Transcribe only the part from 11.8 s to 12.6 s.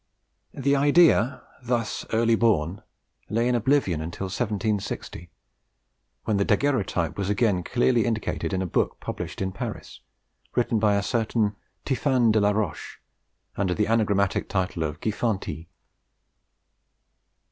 Tiphanie de la